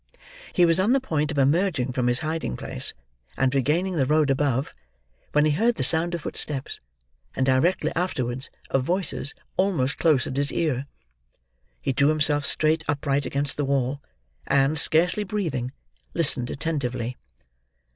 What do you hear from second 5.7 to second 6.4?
the sound of